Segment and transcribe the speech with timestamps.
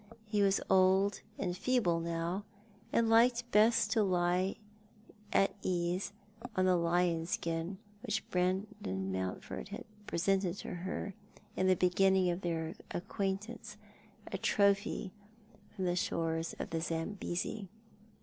[0.33, 2.43] Ho was old and feeble now,
[2.91, 4.55] and liked best to lie
[5.31, 6.13] at his ease
[6.55, 11.13] on the lion skin which Brandon Mountford had pre sented to her
[11.55, 13.77] in the beginning of their acquaintance,
[14.31, 15.11] a trophy
[15.75, 17.67] from the shores of the Zambesi.